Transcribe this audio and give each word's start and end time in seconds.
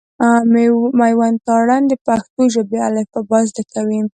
مېوند 0.99 1.37
تارڼ 1.47 1.69
د 1.87 1.93
پښتو 2.05 2.41
ژبي 2.53 2.79
الفبا 2.87 3.39
زده 3.49 3.63
کوي. 3.73 3.99